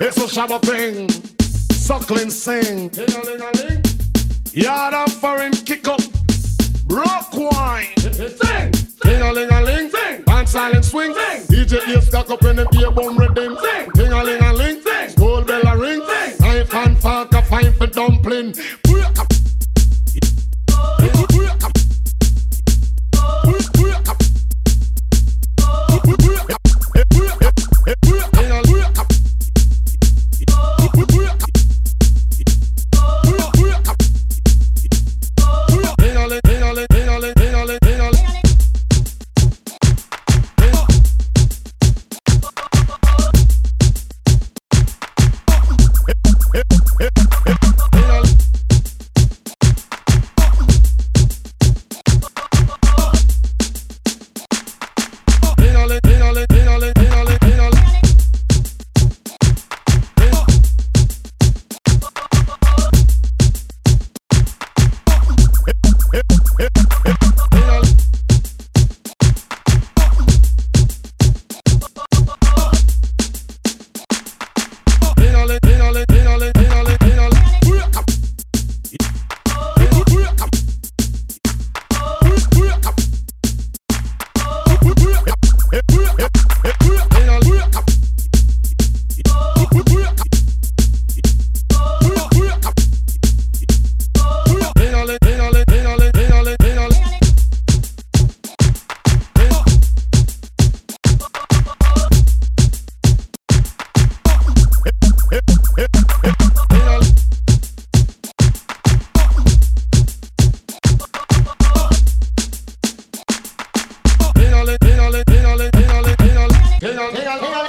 [0.00, 1.08] It's a shabba thing.
[1.72, 2.90] Suckling sing.
[4.52, 6.00] Yard and foreign kick up.
[6.86, 7.96] Rock wine.
[7.96, 8.70] Sing.
[9.02, 9.90] Ding-a-ling-a-ling.
[9.90, 10.22] Sing.
[10.22, 11.14] Band silent swing.
[11.14, 11.42] Sing.
[11.48, 13.58] DJ ears stuck up in the beer bum rhythm.
[13.60, 13.90] Sing.
[13.94, 14.82] Ding-a-ling-a-ling.
[14.82, 15.08] Sing.
[15.08, 16.00] School bell a ring.
[16.06, 16.38] Sing.
[16.42, 18.54] Knife and fork a fine for dumpling.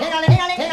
[0.09, 0.68] 来上来来上来